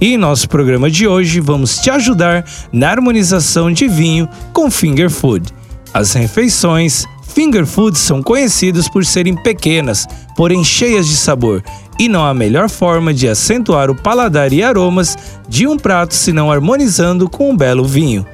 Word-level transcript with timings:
E 0.00 0.14
em 0.14 0.16
nosso 0.16 0.48
programa 0.48 0.88
de 0.88 1.08
hoje 1.08 1.40
vamos 1.40 1.78
te 1.78 1.90
ajudar 1.90 2.44
na 2.72 2.90
harmonização 2.90 3.72
de 3.72 3.88
vinho 3.88 4.28
com 4.52 4.70
finger 4.70 5.10
food. 5.10 5.52
As 5.92 6.12
refeições 6.12 7.04
finger 7.38 7.66
food 7.66 7.98
são 7.98 8.22
conhecidas 8.22 8.88
por 8.88 9.04
serem 9.04 9.34
pequenas, 9.34 10.06
porém 10.36 10.62
cheias 10.64 11.06
de 11.06 11.16
sabor, 11.16 11.62
e 11.98 12.08
não 12.08 12.24
há 12.24 12.32
melhor 12.32 12.68
forma 12.68 13.12
de 13.12 13.28
acentuar 13.28 13.90
o 13.90 13.94
paladar 13.94 14.52
e 14.52 14.62
aromas 14.62 15.16
de 15.48 15.66
um 15.66 15.76
prato 15.76 16.14
senão 16.14 16.50
harmonizando 16.50 17.28
com 17.28 17.50
um 17.50 17.56
belo 17.56 17.84
vinho. 17.84 18.24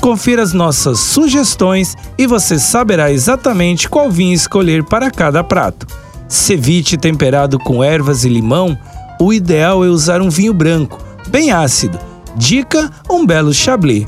Confira 0.00 0.42
as 0.42 0.52
nossas 0.52 0.98
sugestões 0.98 1.94
e 2.18 2.26
você 2.26 2.58
saberá 2.58 3.12
exatamente 3.12 3.88
qual 3.88 4.10
vinho 4.10 4.34
escolher 4.34 4.82
para 4.82 5.10
cada 5.10 5.44
prato. 5.44 5.86
Ceviche 6.26 6.96
temperado 6.96 7.58
com 7.58 7.84
ervas 7.84 8.24
e 8.24 8.28
limão, 8.28 8.76
o 9.20 9.32
ideal 9.32 9.84
é 9.84 9.88
usar 9.88 10.20
um 10.20 10.28
vinho 10.28 10.52
branco, 10.52 11.01
bem 11.32 11.50
ácido. 11.50 11.98
Dica: 12.36 12.92
um 13.10 13.24
belo 13.24 13.54
chablis. 13.54 14.06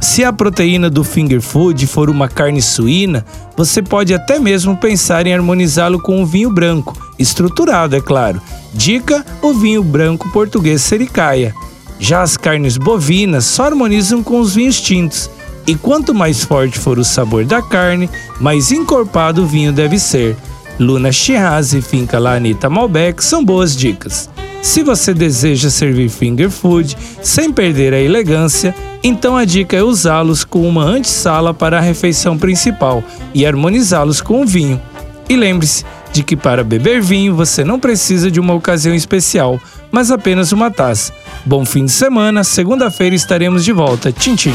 Se 0.00 0.24
a 0.24 0.32
proteína 0.32 0.88
do 0.88 1.04
finger 1.04 1.42
food 1.42 1.86
for 1.86 2.08
uma 2.08 2.26
carne 2.26 2.62
suína, 2.62 3.26
você 3.54 3.82
pode 3.82 4.14
até 4.14 4.38
mesmo 4.38 4.74
pensar 4.74 5.26
em 5.26 5.34
harmonizá-lo 5.34 6.00
com 6.00 6.22
um 6.22 6.24
vinho 6.24 6.50
branco, 6.50 6.96
estruturado, 7.18 7.96
é 7.96 8.00
claro. 8.00 8.40
Dica: 8.72 9.26
o 9.42 9.52
vinho 9.52 9.82
branco 9.82 10.30
português 10.30 10.80
Sericaia. 10.80 11.52
Já 11.98 12.22
as 12.22 12.36
carnes 12.36 12.78
bovinas 12.78 13.44
só 13.44 13.64
harmonizam 13.64 14.22
com 14.22 14.40
os 14.40 14.54
vinhos 14.54 14.80
tintos. 14.80 15.28
E 15.66 15.74
quanto 15.74 16.14
mais 16.14 16.42
forte 16.42 16.78
for 16.78 16.98
o 16.98 17.04
sabor 17.04 17.44
da 17.44 17.60
carne, 17.60 18.08
mais 18.40 18.72
encorpado 18.72 19.42
o 19.42 19.46
vinho 19.46 19.72
deve 19.72 19.98
ser. 19.98 20.34
Luna 20.78 21.12
Shiraz 21.12 21.74
e 21.74 21.82
Finca 21.82 22.18
La 22.18 22.40
Malbec 22.70 23.22
são 23.22 23.44
boas 23.44 23.76
dicas. 23.76 24.29
Se 24.62 24.82
você 24.82 25.14
deseja 25.14 25.70
servir 25.70 26.08
finger 26.08 26.50
food 26.50 26.96
sem 27.22 27.52
perder 27.52 27.94
a 27.94 28.00
elegância, 28.00 28.74
então 29.02 29.36
a 29.36 29.44
dica 29.44 29.76
é 29.76 29.82
usá-los 29.82 30.44
com 30.44 30.68
uma 30.68 30.84
antessala 30.84 31.54
para 31.54 31.78
a 31.78 31.80
refeição 31.80 32.36
principal 32.36 33.02
e 33.34 33.46
harmonizá-los 33.46 34.20
com 34.20 34.42
o 34.42 34.46
vinho. 34.46 34.80
E 35.28 35.36
lembre-se 35.36 35.84
de 36.12 36.22
que 36.22 36.36
para 36.36 36.64
beber 36.64 37.00
vinho 37.00 37.34
você 37.34 37.64
não 37.64 37.80
precisa 37.80 38.30
de 38.30 38.40
uma 38.40 38.54
ocasião 38.54 38.94
especial, 38.94 39.60
mas 39.90 40.10
apenas 40.10 40.52
uma 40.52 40.70
taça. 40.70 41.12
Bom 41.44 41.64
fim 41.64 41.86
de 41.86 41.92
semana, 41.92 42.44
segunda-feira 42.44 43.14
estaremos 43.14 43.64
de 43.64 43.72
volta. 43.72 44.12
Tchim, 44.12 44.34
tchim. 44.34 44.54